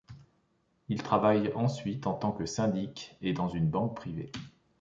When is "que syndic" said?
2.31-3.15